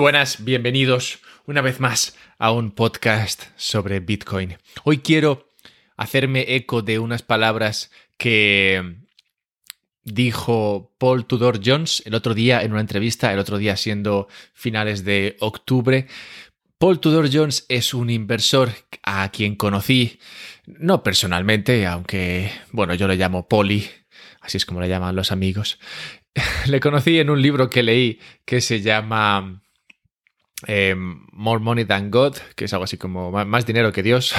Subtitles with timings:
[0.00, 4.56] buenas, bienvenidos una vez más a un podcast sobre Bitcoin.
[4.82, 5.50] Hoy quiero
[5.94, 8.96] hacerme eco de unas palabras que
[10.02, 15.04] dijo Paul Tudor Jones el otro día en una entrevista, el otro día siendo finales
[15.04, 16.06] de octubre.
[16.78, 18.70] Paul Tudor Jones es un inversor
[19.02, 20.18] a quien conocí,
[20.64, 23.86] no personalmente, aunque, bueno, yo le llamo Poli,
[24.40, 25.78] así es como le llaman los amigos.
[26.68, 29.60] le conocí en un libro que leí que se llama
[30.66, 34.34] eh, More Money Than God, que es algo así como más dinero que Dios.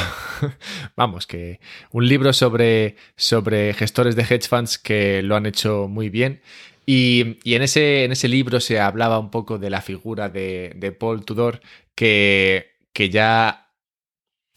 [0.95, 1.59] Vamos, que
[1.91, 6.41] un libro sobre, sobre gestores de hedge funds que lo han hecho muy bien.
[6.85, 11.23] Y, en, ese, en, ese, libro se hablaba un poco de la figura de, Paul
[11.23, 11.61] Tudor,
[11.95, 13.69] que, que ya,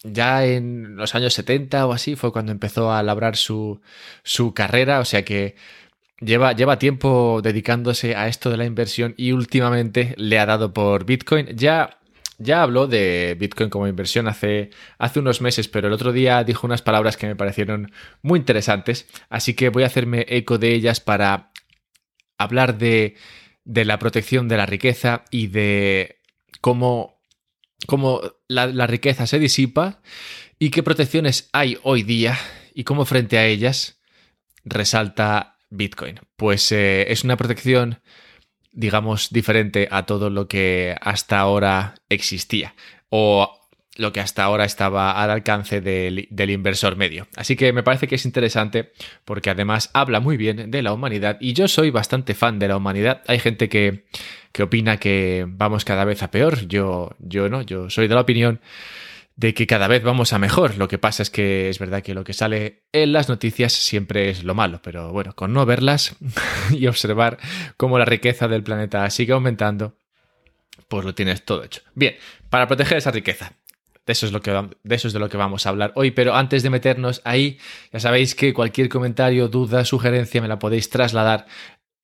[0.02, 3.80] ya en los años 70 o así fue cuando empezó a labrar su,
[4.23, 5.01] su carrera.
[5.01, 5.54] O sea que
[6.24, 11.04] Lleva, lleva, tiempo dedicándose a esto de la inversión y últimamente le ha dado por
[11.04, 11.49] Bitcoin.
[11.57, 11.99] Ya,
[12.38, 16.66] ya habló de Bitcoin como inversión hace, hace unos meses, pero el otro día dijo
[16.66, 21.01] unas palabras que me parecieron muy interesantes, así que voy a hacerme eco de ellas
[21.01, 21.51] para
[22.38, 23.16] hablar de,
[23.65, 26.21] de la protección de la riqueza y de
[26.60, 27.21] cómo,
[27.87, 30.01] cómo la, la riqueza se disipa
[30.59, 32.38] y qué protecciones hay hoy día
[32.74, 34.01] y cómo frente a ellas
[34.65, 36.21] resalta Bitcoin?
[36.37, 38.01] Pues eh, es una protección,
[38.73, 42.75] digamos, diferente a todo lo que hasta ahora existía
[43.09, 43.61] o
[43.97, 47.29] lo que hasta ahora estaba al alcance del, inversor medio.
[47.37, 48.93] Así que me parece que es interesante
[49.25, 52.77] porque además habla muy bien de la humanidad y yo soy bastante fan de la
[52.77, 53.23] humanidad.
[53.29, 54.07] Hay gente que,
[54.52, 58.23] que opina que vamos cada vez a peor, yo, yo no, yo soy de la
[58.23, 58.61] opinión
[59.37, 60.77] de que cada vez vamos a mejor.
[60.77, 64.31] Lo que pasa es que es verdad que lo que sale en las noticias siempre
[64.31, 66.16] es lo malo, pero bueno, con no verlas
[66.71, 67.38] y observar
[67.77, 69.97] cómo la riqueza del planeta sigue aumentando,
[70.88, 71.83] pues lo tienes todo hecho.
[71.95, 72.17] Bien,
[72.50, 73.53] para proteger esa riqueza.
[74.06, 76.11] De eso, es lo que, de eso es de lo que vamos a hablar hoy,
[76.11, 77.59] pero antes de meternos ahí,
[77.91, 81.47] ya sabéis que cualquier comentario, duda, sugerencia me la podéis trasladar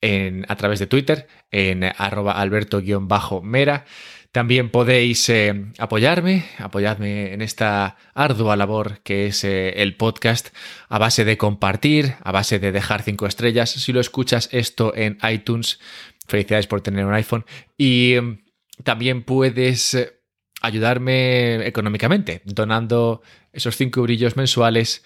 [0.01, 3.85] en, a través de Twitter en arroba alberto-mera.
[4.33, 10.55] También podéis eh, apoyarme, apoyadme en esta ardua labor que es eh, el podcast
[10.89, 13.71] a base de compartir, a base de dejar cinco estrellas.
[13.71, 15.81] Si lo escuchas esto en iTunes,
[16.29, 17.45] felicidades por tener un iPhone.
[17.77, 18.45] Y em,
[18.85, 20.21] también puedes eh,
[20.63, 25.05] ayudarme económicamente, donando esos cinco brillos mensuales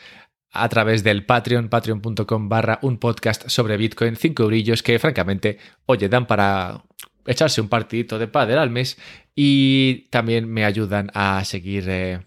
[0.50, 6.08] a través del Patreon, patreon.com barra un podcast sobre Bitcoin, cinco brillos que francamente, oye,
[6.08, 6.84] dan para
[7.26, 8.98] echarse un partidito de pádel al mes
[9.34, 12.20] y también me ayudan a seguir eh,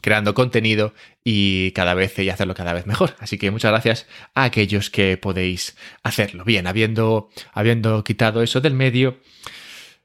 [0.00, 0.92] creando contenido
[1.24, 3.16] y cada vez y hacerlo cada vez mejor.
[3.20, 6.44] Así que muchas gracias a aquellos que podéis hacerlo.
[6.44, 9.18] Bien, habiendo, habiendo quitado eso del medio,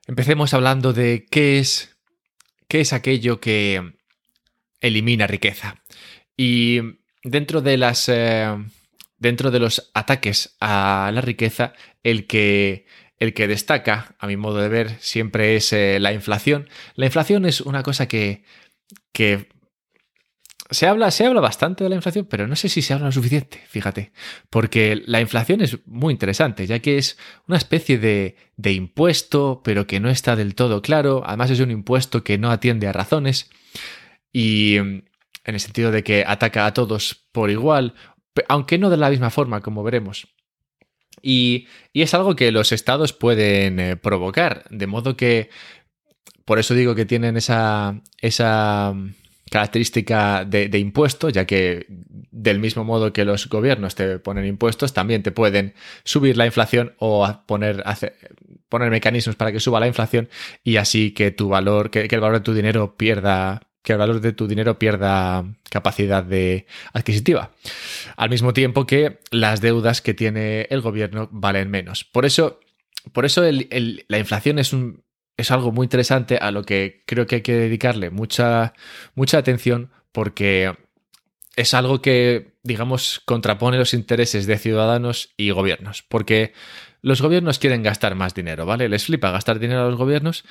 [0.08, 1.98] empecemos hablando de qué es,
[2.68, 3.94] qué es aquello que
[4.80, 5.84] elimina riqueza.
[6.38, 6.80] Y
[7.24, 8.08] dentro de las...
[8.08, 8.56] Eh,
[9.20, 11.74] dentro de los ataques a la riqueza,
[12.04, 12.86] el que
[13.20, 16.70] el que destaca, a mi modo de ver, siempre es eh, la inflación.
[16.96, 18.44] La inflación es una cosa que,
[19.12, 19.50] que
[20.72, 23.12] se habla, se habla bastante de la inflación, pero no sé si se habla lo
[23.12, 24.12] suficiente, fíjate,
[24.50, 29.88] porque la inflación es muy interesante, ya que es una especie de, de, impuesto, pero
[29.88, 33.50] que no está del todo claro, además es un impuesto que no atiende a razones,
[34.32, 35.04] y en
[35.44, 37.96] el sentido de que ataca a todos por igual,
[38.48, 40.28] aunque no de la misma forma, como veremos.
[41.22, 45.50] Y, es algo que los estados pueden eh, provocar, de modo que,
[46.46, 48.94] por eso digo que tienen esa, esa
[49.50, 55.24] característica de, impuesto, ya que del mismo modo que los gobiernos te ponen impuestos, también
[55.24, 57.84] te pueden subir la inflación o poner
[58.90, 60.30] mecanismos para que suba la inflación
[60.64, 64.22] y así que tu valor, que el valor de tu dinero pierda, que el valor
[64.22, 67.52] de tu dinero pierda capacidad de adquisitiva.
[68.18, 72.04] Al mismo tiempo que las deudas que tiene el gobierno valen menos.
[72.04, 72.60] Por eso,
[73.14, 74.76] por eso la inflación es,
[75.38, 78.74] es algo muy interesante a lo que creo que hay que dedicarle mucha,
[79.16, 80.76] mucha atención porque
[81.56, 86.04] es algo que, digamos, contrapone los intereses de ciudadanos y gobiernos.
[86.04, 86.54] Porque
[87.02, 88.90] los gobiernos quieren gastar más dinero, ¿vale?
[88.90, 90.46] Les flipa gastar dinero a los gobiernos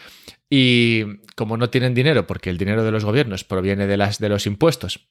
[0.48, 4.28] y como no tienen dinero, porque el dinero de los gobiernos proviene de, las, de
[4.28, 5.08] los impuestos,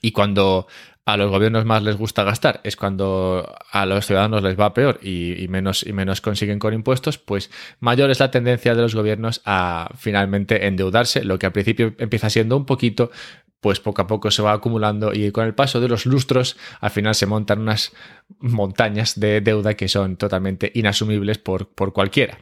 [0.00, 0.66] y cuando
[1.04, 5.00] a los gobiernos más les gusta gastar es cuando a los ciudadanos les va peor
[5.02, 7.50] y, menos, y menos consiguen con impuestos, pues
[7.80, 12.30] mayor es la tendencia de los gobiernos a finalmente endeudarse, lo que al principio empieza
[12.30, 13.10] siendo un poquito,
[13.60, 16.90] pues poco a poco se va acumulando y con el paso de los lustros al
[16.90, 17.92] final se montan unas
[18.38, 22.38] montañas de deuda que son totalmente inasumibles por, por cualquiera.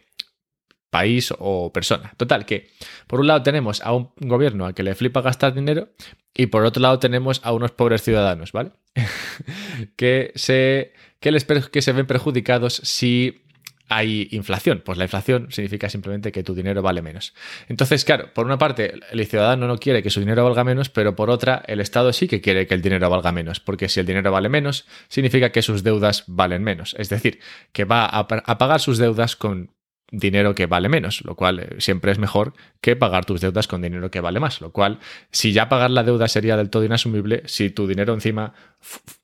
[0.91, 2.15] país o persona.
[2.17, 2.71] Total, que
[3.07, 5.91] por un lado tenemos a un gobierno al que le flipa gastar dinero
[6.35, 8.71] y por otro lado tenemos a unos pobres ciudadanos, ¿vale?
[9.97, 13.43] que, se, que, les, que se ven perjudicados si
[13.89, 14.83] hay inflación.
[14.85, 17.35] Pues la inflación significa simplemente que tu dinero vale menos.
[17.69, 21.17] Entonces, claro, por una parte, el ciudadano no quiere que su dinero valga menos, pero
[21.17, 24.07] por otra, el Estado sí que quiere que el dinero valga menos, porque si el
[24.07, 26.95] dinero vale menos, significa que sus deudas valen menos.
[26.99, 27.41] Es decir,
[27.73, 29.75] que va a, pagar sus deudas con
[30.11, 33.83] dinero que vale menos, lo cual eh, siempre es mejor que pagar tus deudas con
[33.83, 35.01] dinero que vale más, lo cual
[35.31, 38.55] si ya pagar la deuda sería del todo inasumible, si tu dinero encima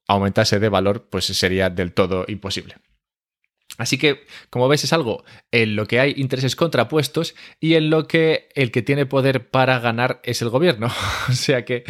[0.06, 2.76] aumentase de valor, pues sería del todo imposible.
[3.76, 8.06] Así que, como ves, es algo en lo que hay intereses contrapuestos y en lo
[8.06, 10.86] que el que tiene poder para ganar es el gobierno.
[11.28, 11.84] o sea que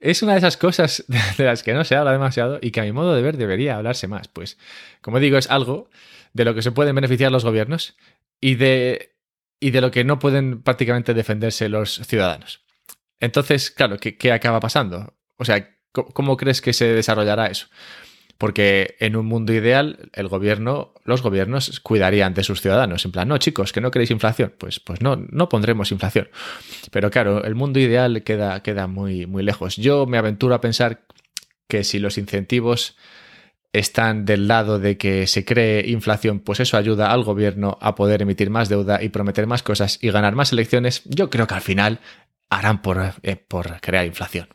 [0.00, 1.04] es una de esas cosas
[1.36, 3.76] de las que no se habla demasiado y que a mi modo de ver debería
[3.76, 4.28] hablarse más.
[4.28, 4.58] Pues,
[5.02, 5.90] como digo, es algo
[6.32, 7.96] de lo que se pueden beneficiar los gobiernos
[8.40, 9.14] y de,
[9.58, 12.62] y de lo que no pueden prácticamente defenderse los ciudadanos.
[13.18, 15.14] Entonces, claro, ¿qué, qué acaba pasando?
[15.36, 17.66] O sea, ¿cómo crees que se desarrollará eso?
[18.40, 23.04] Porque en un mundo ideal, el gobierno, los gobiernos cuidarían de sus ciudadanos.
[23.04, 24.54] En plan, no, chicos, que no queréis inflación.
[24.56, 26.30] Pues, pues no, no pondremos inflación.
[26.90, 29.76] Pero claro, el mundo ideal queda, queda muy, muy lejos.
[29.76, 31.02] Yo me aventuro a pensar
[31.68, 32.96] que si los incentivos
[33.74, 38.22] están del lado de que se cree inflación, pues eso ayuda al gobierno a poder
[38.22, 41.02] emitir más deuda y prometer más cosas y ganar más elecciones.
[41.04, 41.98] Yo creo que al final
[42.48, 44.48] harán por, eh, por crear inflación.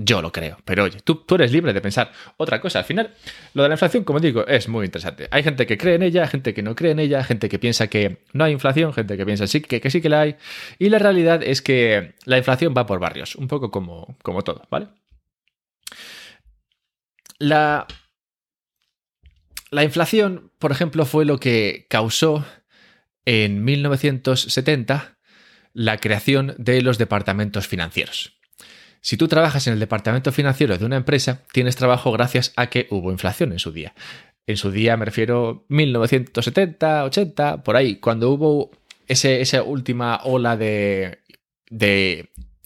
[0.00, 2.78] Yo lo creo, pero oye, tú, tú, eres libre de pensar otra cosa.
[2.78, 3.12] Al final,
[3.52, 5.26] lo de la inflación, como digo, es muy interesante.
[5.32, 7.88] Hay gente que cree en ella, gente que no cree en ella, gente que piensa
[7.88, 10.36] que no hay inflación, gente que piensa sí, que, que sí que la hay.
[10.78, 14.62] Y la realidad es que la inflación va por barrios, un poco como, como todo,
[14.70, 14.86] ¿vale?
[17.40, 17.88] La,
[19.72, 22.46] la inflación, por ejemplo, fue lo que causó
[23.24, 25.18] en 1970
[25.72, 28.37] la creación de los departamentos financieros.
[29.00, 32.86] Si tú trabajas en el departamento financiero de una empresa, tienes trabajo gracias a que
[32.90, 33.94] hubo inflación en su día.
[34.46, 38.70] En su día me refiero 1970, 80, por ahí, cuando hubo
[39.06, 41.20] esa última ola de,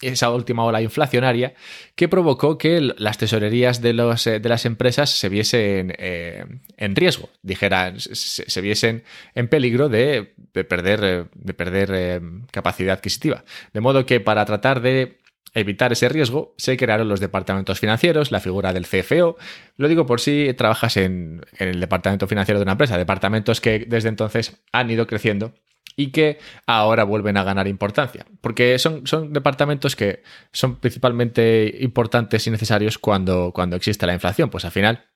[0.00, 1.54] esa última ola inflacionaria
[1.94, 6.44] que provocó que las tesorerías de, los, de las empresas se viesen eh,
[6.76, 12.20] en riesgo, dijeran, se, viesen en peligro de, perder, de perder eh,
[12.50, 13.44] capacidad adquisitiva.
[13.72, 15.21] De modo que para tratar de
[15.54, 19.36] evitar ese riesgo, se crearon los departamentos financieros, la figura del CFO.
[19.76, 24.08] Lo digo por si trabajas en, el departamento financiero de una empresa, departamentos que desde
[24.08, 25.54] entonces han ido creciendo
[25.94, 32.46] y que ahora vuelven a ganar importancia, porque son, son departamentos que son principalmente importantes
[32.46, 35.11] y necesarios cuando, cuando existe la inflación, pues al final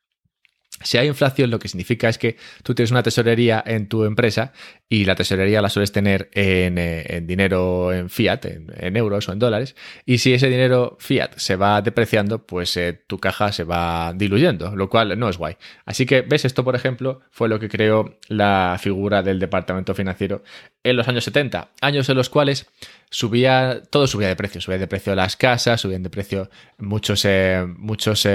[0.83, 4.53] si hay inflación, lo que significa es que tú tienes una tesorería en tu empresa
[4.89, 9.39] y la tesorería la sueles tener en, eh, dinero en fiat, en, euros o en
[9.39, 9.75] dólares.
[10.05, 14.77] Y si ese dinero fiat se va depreciando, pues eh, tu caja se va diluyendo,
[14.77, 15.57] lo cual no es guay.
[15.87, 16.45] Así que, ¿ves?
[16.45, 20.43] Esto, por ejemplo, fue lo que creó la figura del departamento financiero
[20.85, 22.67] en los años 70, años en los cuales
[23.11, 27.65] subía, todo subía de precio, subía de precio las casas, subían de precio muchos, eh,
[27.67, 28.27] muchos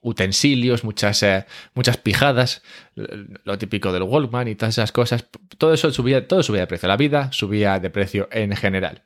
[0.00, 2.62] utensilios, muchas, eh, muchas pijadas,
[2.94, 5.26] lo típico del Walkman y todas esas cosas.
[5.58, 6.88] Todo eso subía, todo subía de precio.
[6.88, 9.02] La vida subía de precio en general.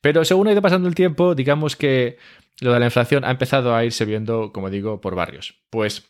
[0.00, 2.18] Pero según ha ido pasando el tiempo, digamos que
[2.60, 5.54] lo de la inflación ha empezado a irse viendo, como digo, por barrios.
[5.70, 6.04] Pues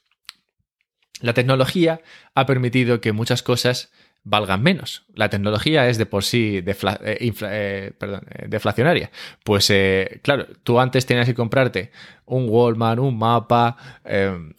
[1.20, 2.00] la tecnología
[2.34, 3.90] ha permitido que muchas cosas
[4.26, 5.04] valgan menos.
[5.14, 7.92] La tecnología es de por sí eh, eh, eh,
[8.48, 9.10] deflacionaria.
[9.44, 9.72] Pues
[10.22, 11.92] claro, tú antes tenías que comprarte
[12.26, 13.76] un Wallman, un mapa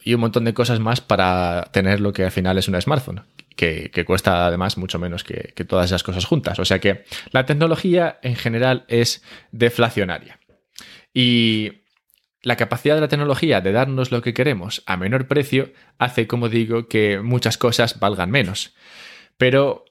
[0.02, 3.22] y un montón de cosas más para tener lo que al final es una smartphone.
[3.54, 6.58] Que, cuesta además mucho menos que, que todas esas cosas juntas.
[6.58, 9.22] O sea que la tecnología en general es
[9.52, 10.38] deflacionaria.
[11.12, 11.82] Y
[12.42, 16.48] la capacidad de la tecnología de darnos lo que queremos a menor precio hace, como
[16.48, 18.74] digo, que muchas cosas valgan menos.
[19.38, 19.84] Pero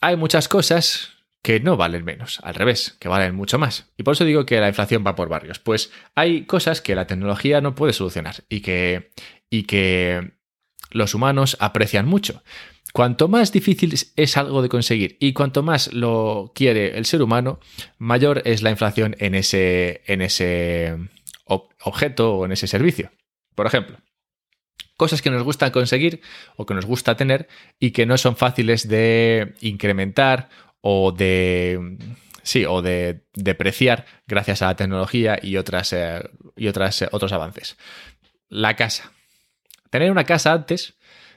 [0.00, 1.10] hay muchas cosas
[1.42, 3.92] que no valen menos, al revés, que valen mucho más.
[3.98, 5.58] Y por eso digo que la inflación va por barrios.
[5.58, 9.10] Pues hay cosas que la tecnología no puede solucionar y que,
[9.50, 10.32] y que
[10.90, 12.42] los humanos aprecian mucho.
[12.94, 17.58] Cuanto más difícil es algo de conseguir y cuanto más lo quiere el ser humano,
[17.98, 20.96] mayor es la inflación en ese, en ese
[21.44, 23.10] objeto o en ese servicio.
[23.54, 23.98] Por ejemplo,
[24.96, 26.20] cosas que nos gusta conseguir
[26.56, 27.48] o que nos gusta tener
[27.78, 30.48] y que no son fáciles de incrementar
[30.80, 31.98] o de
[32.42, 36.22] sí, o de depreciar gracias a la tecnología y otras eh,
[36.56, 37.76] y otras, eh, otros avances.
[38.48, 39.10] La casa.
[39.90, 40.94] Tener una casa antes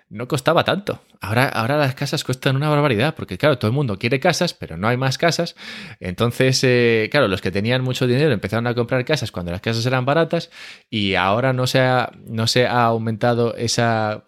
[0.10, 1.02] no costaba tanto.
[1.20, 4.78] Ahora, ahora las casas cuestan una barbaridad, porque claro, todo el mundo quiere casas, pero
[4.78, 5.56] no hay más casas.
[6.00, 9.86] Entonces, eh, claro, los que tenían mucho dinero empezaron a comprar casas cuando las casas
[9.86, 10.50] eran baratas
[10.90, 14.26] y ahora no se ha, no se ha aumentado esa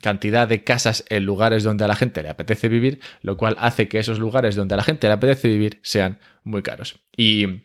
[0.00, 3.88] cantidad de casas en lugares donde a la gente le apetece vivir, lo cual hace
[3.88, 7.00] que esos lugares donde a la gente le apetece vivir sean muy caros.
[7.16, 7.64] Y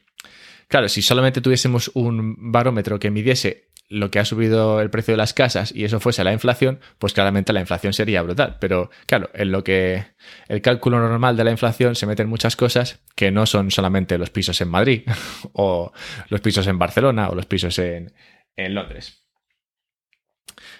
[0.67, 5.17] claro, si solamente tuviésemos un barómetro que midiese lo que ha subido el precio de
[5.17, 8.57] las casas y eso fuese la inflación, pues claramente la inflación sería brutal.
[8.59, 10.03] Pero claro, en lo que
[10.47, 14.31] el cálculo normal de la inflación se meten muchas cosas que no son solamente los
[14.31, 15.03] pisos en Madrid
[15.53, 15.91] o
[16.29, 18.13] los pisos en Barcelona o los pisos en,
[18.55, 19.23] en Londres.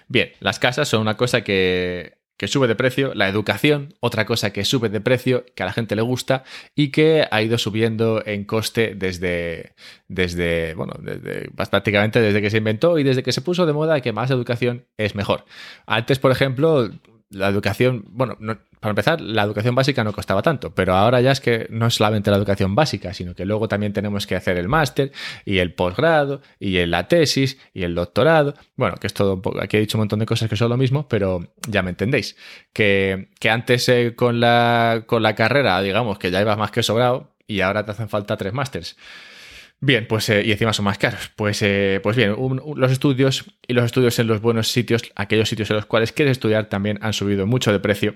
[0.08, 4.64] Bien, las casas son una cosa que, sube de precio, la educación, otra cosa que
[4.64, 8.44] sube de precio, que a la gente le gusta y que ha ido subiendo en
[8.44, 9.74] coste desde,
[10.08, 14.00] desde bueno, desde, prácticamente desde que se inventó y desde que se puso de moda
[14.00, 15.44] que más educación es mejor.
[15.86, 16.90] Antes, por ejemplo,
[17.30, 18.36] la educación, bueno,
[18.84, 21.94] para empezar, la educación básica no costaba tanto, pero ahora ya es que no es
[21.94, 25.10] solamente la educación básica, sino que luego también tenemos que hacer el máster
[25.46, 28.52] y el posgrado y la tesis y el doctorado.
[28.76, 30.68] Bueno, que es todo un poco, aquí he dicho un montón de cosas que son
[30.68, 32.36] lo mismo, pero ya me entendéis.
[32.74, 37.34] Que, antes eh, con, la, con la carrera, digamos, que ya ibas más que sobrado
[37.46, 38.98] y ahora te hacen falta tres másters.
[39.86, 41.30] Bien, pues y encima son más caros.
[41.36, 41.62] Pues,
[42.02, 42.34] pues bien,
[42.74, 46.32] los estudios y los estudios en los buenos sitios, aquellos sitios en los cuales quieres
[46.32, 48.14] estudiar, también han subido mucho de precio.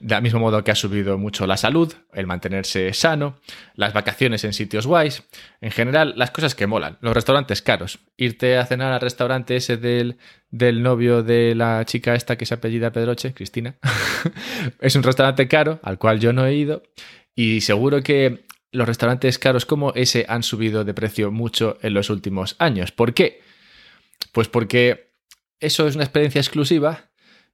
[0.00, 3.36] Del mismo modo que ha subido mucho la salud, el mantenerse sano,
[3.74, 5.22] las vacaciones en sitios guays,
[5.60, 6.96] en general, las cosas que molan.
[7.02, 7.98] Los restaurantes caros.
[8.16, 10.16] Irte a cenar al restaurante ese del,
[10.50, 13.74] del novio de la chica esta que se apellida Pedroche, Cristina.
[14.80, 16.82] es un restaurante caro al cual yo no he ido.
[17.34, 22.10] Y seguro que los restaurantes caros como ese han subido de precio mucho en los
[22.10, 22.90] últimos años.
[22.90, 23.42] ¿Por qué?
[24.32, 25.12] Pues porque
[25.60, 27.10] eso es una experiencia exclusiva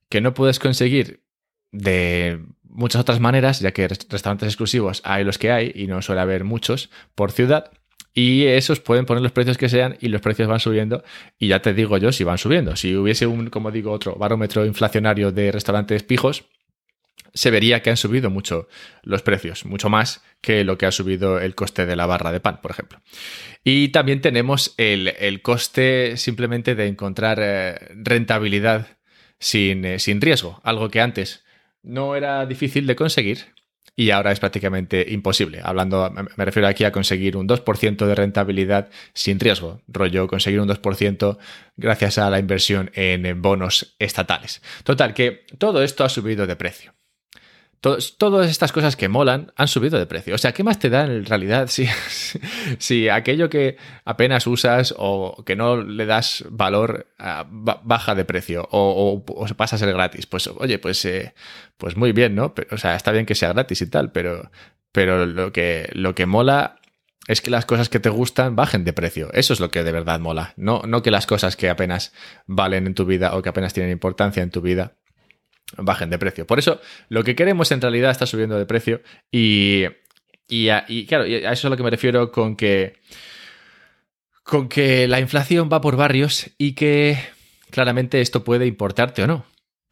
[0.09, 1.25] que no puedes conseguir
[1.73, 6.21] de muchas otras maneras, ya que restaurantes exclusivos hay los que hay y no suele
[6.21, 7.71] haber muchos por ciudad.
[8.15, 11.05] Y esos pueden poner los precios que sean y los precios van subiendo.
[11.39, 12.75] Y ya te digo yo si van subiendo.
[12.77, 16.45] Si hubiese un, como digo, otro barómetro inflacionario de restaurantes pijos,
[17.39, 18.67] se vería que han subido mucho
[19.05, 22.41] los precios, mucho más que lo que ha subido el coste de la barra de
[22.41, 23.01] pan, por ejemplo.
[23.63, 28.99] Y también tenemos el, coste simplemente de encontrar eh, rentabilidad
[29.39, 31.45] sin, eh, sin riesgo, algo que antes
[31.85, 33.55] no era difícil de conseguir,
[33.95, 35.61] y ahora es prácticamente imposible.
[35.63, 40.69] Hablando, me refiero aquí a conseguir un 2% de rentabilidad sin riesgo, rollo conseguir un
[40.69, 41.39] 2%
[41.77, 44.61] gracias a la inversión en bonos estatales.
[44.83, 46.98] Total, que todo esto ha subido de precio
[47.81, 50.35] todas estas cosas que molan han subido de precio.
[50.35, 51.87] O sea, ¿qué más te da en realidad si,
[52.79, 58.69] si aquello que apenas usas o que no le das valor ah, baja de precio
[58.71, 59.25] o,
[59.57, 60.27] pasa a ser gratis?
[60.27, 61.35] Pues oye, pues, eh,
[61.77, 62.55] pues muy bien, ¿no?
[62.55, 64.51] Pero, o sea, está bien que sea gratis y tal, pero,
[64.93, 66.81] pero lo, que, lo que mola
[67.29, 69.31] es que las cosas que te gustan bajen de precio.
[69.35, 70.55] Eso es lo que de verdad mola.
[70.57, 72.13] No, no que las cosas que apenas
[72.47, 74.98] valen en tu vida o que apenas tienen importancia en tu vida
[75.77, 76.47] bajen de precio.
[76.47, 79.85] Por eso, lo que queremos en realidad está subiendo de precio y,
[80.49, 82.95] y, claro, a eso es a lo que me refiero con que,
[84.43, 87.19] con que la inflación va por barrios y que
[87.71, 89.45] claramente esto puede importarte o no.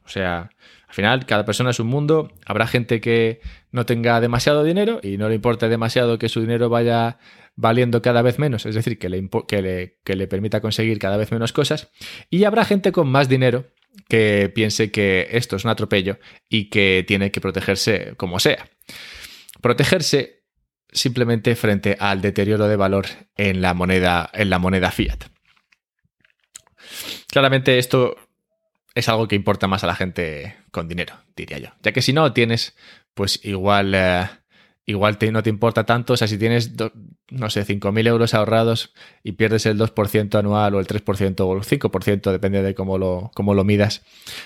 [0.04, 0.50] O sea,
[0.88, 3.40] al final cada persona es un mundo, habrá gente que
[3.70, 7.18] no tenga demasiado dinero y no le importe demasiado que su dinero vaya
[7.56, 11.16] valiendo cada vez menos, es decir, que le, que le, que le permita conseguir cada
[11.16, 11.90] vez menos cosas,
[12.28, 13.64] y habrá gente con más dinero
[14.08, 18.68] que piense que esto es un atropello y que tiene que protegerse como sea.
[19.60, 20.44] Protegerse
[20.90, 25.24] simplemente frente al deterioro de valor en la moneda, en la moneda fiat.
[27.28, 28.16] Claramente esto
[28.94, 31.68] es algo que importa más a la gente con dinero, diría yo.
[31.82, 32.76] Ya que si no tienes,
[33.14, 34.26] pues igual eh,
[34.86, 36.14] igual no te importa tanto.
[36.14, 36.72] O sea, si tienes,
[37.30, 41.62] no sé, 5.000 euros ahorrados y pierdes el 2% anual o el 3% o el
[41.62, 44.02] 5%, depende de cómo lo, cómo lo midas,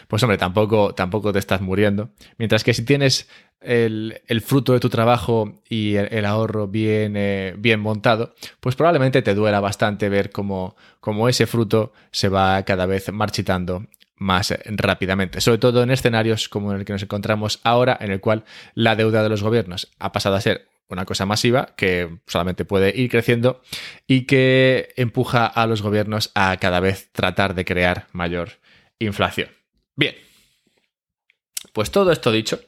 [0.09, 2.11] pues hombre, tampoco, tampoco te estás muriendo.
[2.38, 3.28] Mientras que si tienes
[3.61, 9.35] el, fruto de tu trabajo y el, ahorro bien, eh, bien montado, pues probablemente te
[9.35, 13.87] duela bastante ver cómo, cómo ese fruto se va cada vez marchitando
[14.20, 18.20] más rápidamente, sobre todo en escenarios como en el que nos encontramos ahora, en el
[18.20, 22.64] cual la deuda de los gobiernos ha pasado a ser una cosa masiva que solamente
[22.64, 23.62] puede ir creciendo
[24.06, 28.58] y que empuja a los gobiernos a cada vez tratar de crear mayor
[28.98, 29.48] inflación.
[29.96, 30.14] Bien,
[31.72, 32.60] pues todo esto dicho,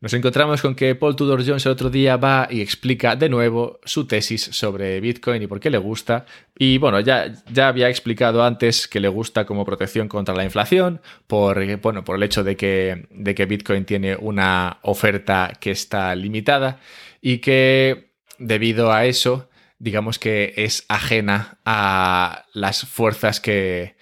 [0.00, 3.80] nos encontramos con que Paul Tudor Jones el otro día va y explica de nuevo
[3.84, 6.24] su tesis sobre Bitcoin y por qué le gusta.
[6.56, 11.00] Y bueno, ya, ya había explicado antes que le gusta como protección contra la inflación,
[11.26, 16.14] por, bueno, por el hecho de que, de que Bitcoin tiene una oferta que está
[16.14, 16.78] limitada
[17.20, 19.48] y que debido a eso,
[19.80, 23.96] digamos que es ajena a las fuerzas que,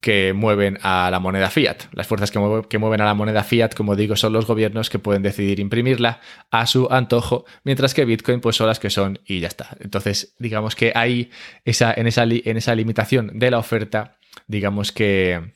[0.00, 1.76] que mueven a la moneda fiat.
[1.92, 5.22] Las fuerzas que, mueven a la moneda fiat, como digo, son los gobiernos que pueden
[5.22, 9.48] decidir imprimirla a su antojo, mientras que Bitcoin pues son las que son y ya
[9.48, 9.76] está.
[9.80, 11.30] Entonces, digamos que ahí,
[11.64, 14.16] esa, en, esa, en esa limitación de la oferta,
[14.46, 15.54] digamos que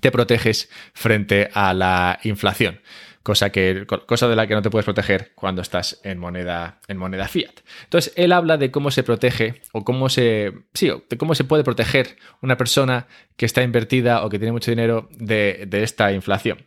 [0.00, 2.80] te proteges frente a la inflación
[3.22, 6.96] cosa, que, cosa de la que no te puedes proteger cuando estás en moneda, en
[6.96, 7.60] moneda fiat.
[7.84, 11.64] Entonces, él habla de cómo se protege o cómo se, sí, de cómo se puede
[11.64, 16.58] proteger una persona que está invertida o que tiene mucho dinero de, esta inflación.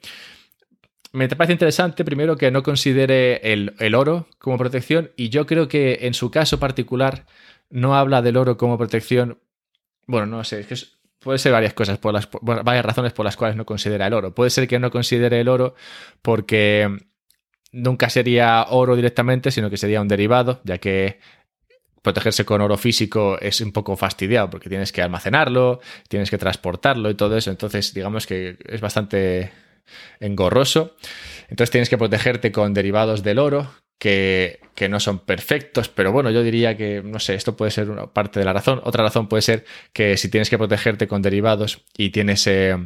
[1.11, 5.67] Me parece interesante, primero, que no considere el, el oro como protección y yo creo
[5.67, 7.25] que en su caso particular
[7.69, 9.39] no habla del oro como protección
[10.07, 10.75] bueno, no sé, es que
[11.25, 11.99] Puede ser varias cosas,
[12.43, 14.35] varias razones por las cuales no considera el oro.
[14.35, 15.73] Puede ser que no considere el oro
[16.21, 16.87] porque
[17.71, 21.19] nunca sería oro directamente, sino que sería un derivado, ya que
[22.03, 27.09] protegerse con oro físico es un poco fastidiado porque tienes que almacenarlo, tienes que transportarlo
[27.09, 27.49] y todo eso.
[27.49, 29.51] Entonces, digamos que es bastante
[30.19, 30.95] engorroso.
[31.49, 34.59] Entonces tienes que protegerte con derivados del oro, que,
[34.89, 38.39] no son perfectos, pero bueno, yo diría que, no sé, esto puede ser una parte
[38.39, 38.81] de la razón.
[38.83, 42.77] Otra razón puede ser que si tienes que protegerte con derivados y tienes, eh,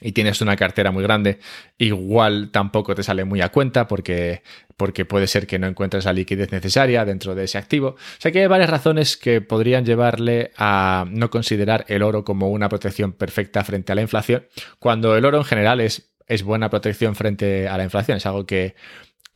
[0.00, 1.38] y tienes una cartera muy grande,
[1.78, 4.42] igual tampoco te sale muy a cuenta porque,
[4.76, 7.88] porque puede ser que no encuentres la liquidez necesaria dentro de ese activo.
[7.88, 12.50] O sea que hay varias razones que podrían llevarle a no considerar el oro como
[12.50, 14.46] una protección perfecta frente a la inflación,
[14.78, 18.16] cuando el oro en general es es buena protección frente a la inflación.
[18.16, 18.74] Es algo que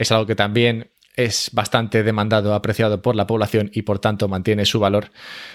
[0.01, 4.65] es algo que también es bastante demandado, apreciado por la población y por tanto mantiene
[4.65, 5.11] su valor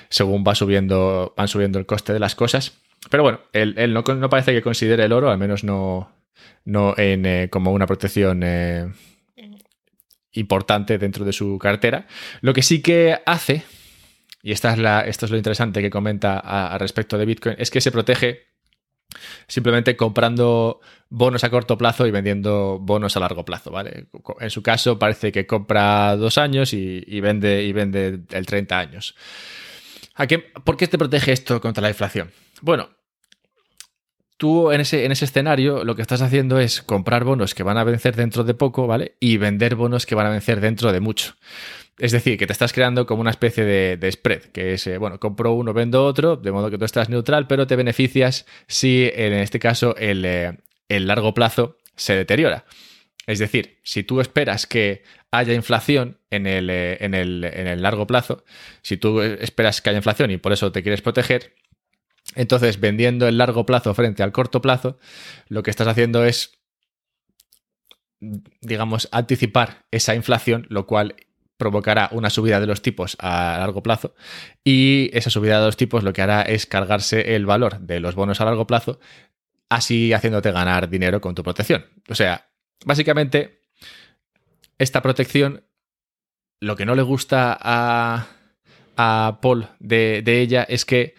[0.10, 2.78] según va subiendo, van subiendo el coste de las cosas.
[3.10, 6.12] Pero bueno, él, no, parece que considere el oro, al menos no,
[6.64, 8.88] no en, eh, como una protección eh,
[10.34, 12.05] importante dentro de su cartera.
[12.42, 13.64] Lo que sí que hace,
[14.44, 17.72] y esta es la, esto es lo interesante que comenta al respecto de Bitcoin, es
[17.72, 18.54] que se protege
[19.48, 24.08] simplemente comprando bonos a corto plazo y vendiendo bonos a largo plazo, ¿vale?
[24.40, 29.16] En su caso parece que compra dos años y, vende, y vende el 30 años.
[30.16, 32.32] ¿A qué, ¿Por qué te protege esto contra la inflación?
[32.62, 32.90] Bueno,
[34.38, 37.78] tú en ese, en ese escenario lo que estás haciendo es comprar bonos que van
[37.78, 39.16] a vencer dentro de poco, ¿vale?
[39.20, 41.36] Y vender bonos que van a vencer dentro de mucho.
[41.98, 45.20] Es decir, que te estás creando como una especie de, spread, que es, eh, bueno,
[45.20, 49.34] compro uno, vendo otro, de modo que tú estás neutral, pero te beneficias si en
[49.34, 50.58] este caso el, eh,
[50.90, 52.66] largo plazo se deteriora.
[53.27, 57.81] Es decir, si tú esperas que haya inflación en el, eh, en, el, en el,
[57.81, 58.44] largo plazo,
[58.81, 61.55] si tú esperas que haya inflación y por eso te quieres proteger,
[62.36, 65.00] entonces vendiendo el largo plazo frente al corto plazo,
[65.48, 66.60] lo que estás haciendo es,
[68.20, 71.16] digamos, anticipar esa inflación, lo cual
[71.57, 74.13] provocará una subida de los tipos a largo plazo
[74.63, 78.15] y esa subida de los tipos lo que hará es cargarse el valor de los
[78.15, 79.00] bonos a largo plazo,
[79.70, 81.85] así haciéndote ganar dinero con tu protección.
[82.09, 82.50] O sea,
[82.85, 83.61] básicamente,
[84.77, 85.63] esta protección,
[86.59, 88.27] lo que no le gusta a,
[88.98, 91.15] a Paul de, ella es que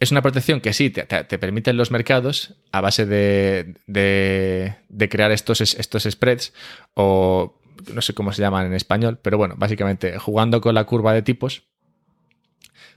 [0.00, 5.08] es una protección que sí te, te, permiten los mercados a base de, de, de
[5.08, 6.52] crear estos, estos spreads
[6.94, 7.57] o
[7.92, 11.22] no sé cómo se llaman en español, pero bueno, básicamente jugando con la curva de
[11.22, 11.68] tipos,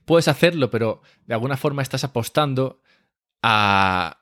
[0.06, 2.82] puedes hacerlo, pero de alguna forma estás apostando
[3.42, 4.18] a,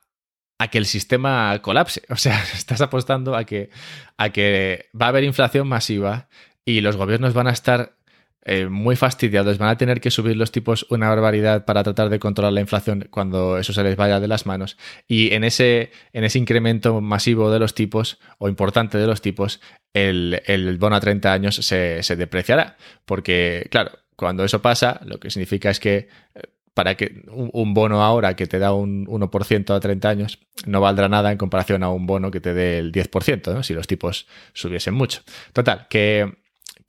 [0.70, 2.02] que el sistema colapse.
[2.10, 3.70] O sea, estás apostando a que,
[4.16, 6.28] a que va a haber inflación masiva
[6.64, 7.96] y los gobiernos van a estar
[8.44, 12.18] eh, muy fastidiados, van a tener que subir los tipos una barbaridad para tratar de
[12.18, 14.78] controlar la inflación cuando eso se les vaya de las manos.
[15.06, 19.60] Y en ese, en ese incremento masivo de los tipos o importante de los tipos,
[19.92, 22.76] el, el bono a 30 años se, se depreciará.
[23.04, 26.42] Porque, claro, cuando eso pasa, lo que significa es que eh,
[26.74, 31.08] para que un, bono ahora que te da un 1% a 30 años no valdrá
[31.08, 33.62] nada en comparación a un bono que te dé el 10%, ¿no?
[33.62, 35.22] si los tipos subiesen mucho.
[35.52, 36.38] Total, que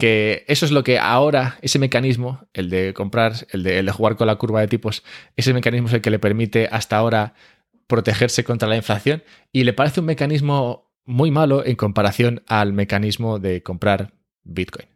[0.02, 4.26] que eso es lo que ahora, ese mecanismo, el de comprar, el de, jugar con
[4.26, 5.04] la curva de tipos,
[5.36, 7.36] ese mecanismo es el que le permite hasta ahora
[7.86, 13.38] protegerse contra la inflación y le parece un mecanismo muy malo en comparación al mecanismo
[13.38, 14.12] de comprar
[14.42, 14.88] Bitcoin.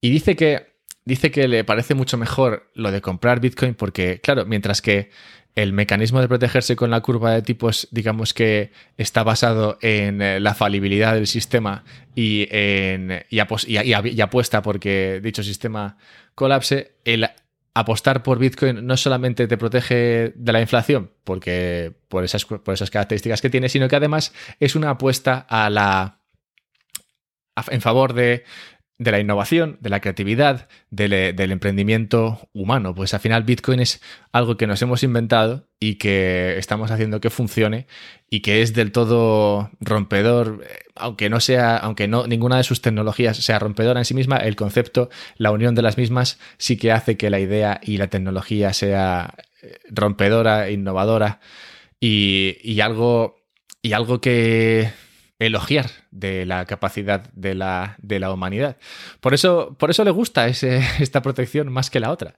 [0.00, 0.75] Y dice que
[1.06, 5.10] dice que le parece mucho mejor lo de comprar Bitcoin porque, claro, mientras que
[5.54, 10.38] el mecanismo de protegerse con la curva de tipos, digamos que está basado en eh,
[10.38, 15.96] la falibilidad del sistema y, en, y, apuesta porque dicho sistema
[16.34, 17.26] colapse, el
[17.72, 22.90] apostar por Bitcoin no solamente te protege de la inflación, porque por esas, por esas
[22.90, 26.20] características que tiene, sino que además es una apuesta a la
[27.70, 28.44] en favor de
[28.98, 32.94] de la innovación, de la creatividad, del, emprendimiento humano.
[32.94, 34.00] Pues al final Bitcoin es
[34.32, 37.86] algo que nos hemos inventado y que estamos haciendo que funcione
[38.30, 42.80] y que es del todo rompedor, eh, aunque no sea, aunque no ninguna de sus
[42.80, 46.92] tecnologías sea rompedora en sí misma, el concepto, la unión de las mismas sí que
[46.92, 51.40] hace que la idea y la tecnología sea eh, rompedora, innovadora
[51.98, 53.36] y algo
[53.86, 54.90] y algo que
[55.38, 58.76] elogiar de la capacidad de la, de la humanidad.
[59.20, 62.36] Por eso, por eso le gusta esta protección más que la otra.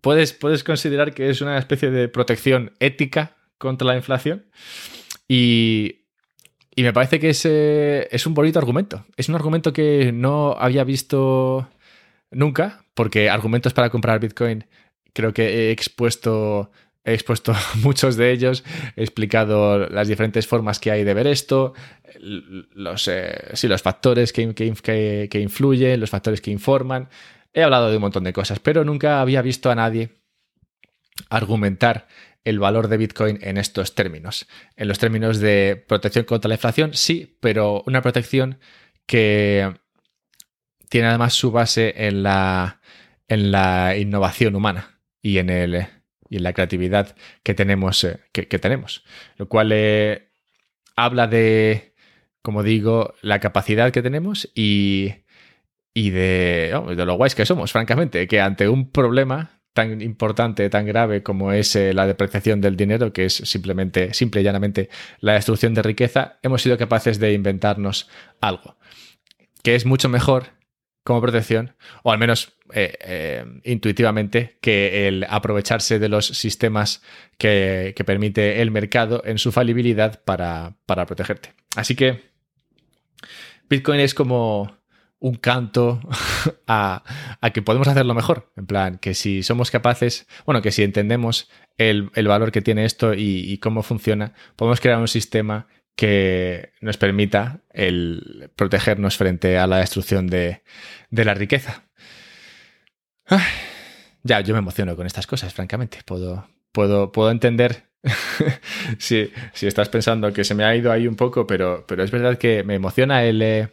[0.00, 4.46] Puedes, puedes considerar que es una especie de protección ética contra la inflación
[5.26, 6.02] y,
[6.74, 9.04] y me parece que es, es un bonito argumento.
[9.16, 11.68] Es un argumento que no había visto
[12.30, 14.66] nunca, porque argumentos para comprar Bitcoin
[15.16, 16.70] creo que he expuesto
[17.06, 18.64] He expuesto muchos de ellos,
[18.96, 21.72] he explicado las diferentes formas que hay de ver esto,
[22.20, 27.08] los, eh, los factores que, influyen, los factores que informan.
[27.54, 30.18] He hablado de un montón de cosas, pero nunca había visto a nadie
[31.30, 32.08] argumentar
[32.42, 34.48] el valor de Bitcoin en estos términos.
[34.74, 38.58] En los términos de protección contra la inflación, sí, pero una protección
[39.06, 39.74] que
[40.88, 42.80] tiene además su base en la
[43.96, 45.86] innovación humana y en el
[46.30, 49.04] y en la creatividad que tenemos, eh, que, tenemos.
[49.36, 50.28] Lo cual eh,
[50.96, 51.94] habla de,
[52.42, 55.14] como digo, la capacidad que tenemos y,
[55.94, 60.86] y de, de lo guays que somos, francamente, que ante un problema tan importante, tan
[60.86, 64.88] grave como es eh, la depreciación del dinero, que es simplemente, simple y llanamente
[65.20, 68.08] la destrucción de riqueza, hemos sido capaces de inventarnos
[68.40, 68.76] algo
[69.66, 70.44] que es mucho mejor
[71.06, 77.00] como protección, o al menos eh, eh, intuitivamente, que el aprovecharse de los sistemas
[77.38, 81.54] que, permite el mercado en su falibilidad para, protegerte.
[81.76, 82.24] Así que
[83.70, 84.76] Bitcoin es como
[85.20, 86.00] un canto
[86.66, 87.04] a,
[87.54, 88.50] que podemos hacerlo mejor.
[88.56, 93.14] En plan, que si somos capaces, bueno, que si entendemos el, valor que tiene esto
[93.14, 99.78] y, cómo funciona, podemos crear un sistema que nos permita el protegernos frente a la
[99.78, 100.62] destrucción de,
[101.10, 101.84] la riqueza.
[104.22, 106.00] ya, yo me emociono con estas cosas, francamente.
[106.04, 107.84] Puedo, puedo, puedo entender
[108.98, 109.32] si,
[109.62, 112.62] estás pensando que se me ha ido ahí un poco, pero, pero es verdad que
[112.62, 113.40] me emociona el.
[113.40, 113.68] Eh,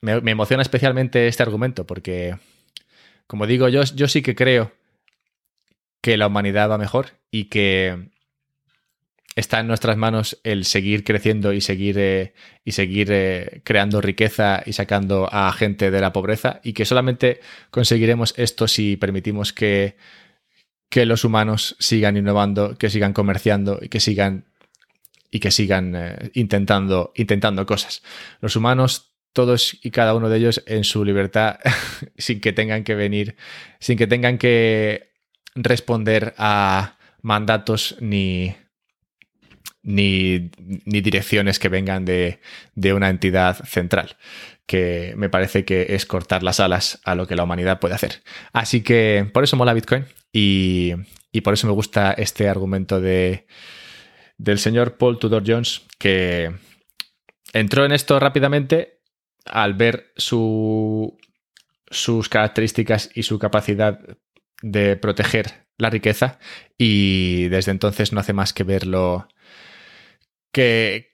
[0.00, 2.38] me, me, emociona especialmente este argumento, porque,
[3.26, 4.72] como digo, yo, yo sí que creo
[6.00, 8.10] que la humanidad va mejor y que
[9.40, 14.62] está en nuestras manos el seguir creciendo y seguir, eh, y seguir eh, creando riqueza
[14.64, 19.96] y sacando a gente de la pobreza y que solamente conseguiremos esto si permitimos que,
[20.88, 24.46] que los humanos sigan innovando, que sigan comerciando y que sigan
[25.30, 28.02] y que sigan eh, intentando, intentando cosas.
[28.40, 31.58] Los humanos, todos y cada uno de ellos en su libertad,
[32.18, 33.36] sin que tengan que venir,
[33.78, 35.12] sin que tengan que
[35.54, 38.54] responder a mandatos ni,
[39.82, 40.50] ni,
[40.84, 42.40] direcciones que vengan de,
[42.94, 44.16] una entidad central,
[44.66, 48.22] que me parece que es cortar las alas a lo que la humanidad puede hacer.
[48.52, 50.94] Así que por eso mola Bitcoin y,
[51.42, 53.46] por eso me gusta este argumento de,
[54.38, 56.52] del señor Paul Tudor Jones, que
[57.52, 59.00] entró en esto rápidamente
[59.46, 61.18] al ver su,
[61.90, 63.98] sus características y su capacidad
[64.62, 66.38] de proteger la riqueza
[66.76, 69.26] y desde entonces no hace más que verlo
[70.52, 71.12] que,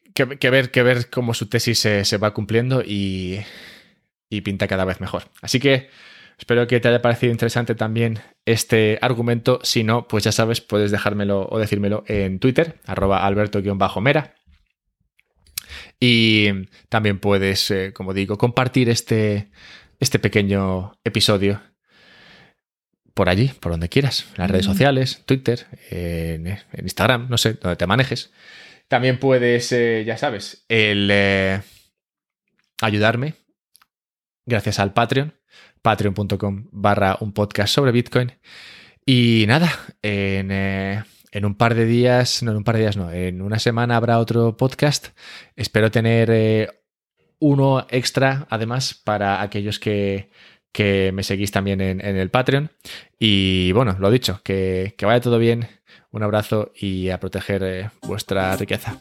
[0.51, 3.41] ver, que ver cómo su tesis se, va cumpliendo y,
[4.45, 5.25] pinta cada vez mejor.
[5.41, 5.89] Así que
[6.39, 9.61] espero que te haya parecido interesante también este argumento.
[9.63, 14.35] Si no, pues ya sabes, puedes dejármelo o decírmelo en Twitter, arroba alberto-mera.
[15.99, 19.49] Y también puedes, eh, como digo, compartir este,
[19.99, 21.63] este pequeño episodio
[23.15, 27.55] por allí, por donde quieras, en las redes sociales, Twitter, en, en Instagram, no sé,
[27.55, 28.31] donde te manejes.
[28.89, 31.61] También puedes, eh, ya sabes, el eh,
[32.81, 33.35] ayudarme
[34.45, 35.35] gracias al Patreon,
[35.83, 38.33] patreon.com barra un podcast sobre Bitcoin.
[39.05, 39.71] Y nada,
[40.03, 43.43] en, eh, en, un par de días, no, en un par de días no, en
[43.43, 45.09] una semana habrá otro podcast.
[45.57, 46.85] Espero tener
[47.39, 50.31] uno extra, además, para aquellos que,
[50.77, 52.71] que me seguís también en, el Patreon.
[53.19, 55.67] Y bueno, lo dicho, que, vaya todo bien,
[56.17, 58.99] un abrazo y a proteger eh, vuestra riqueza.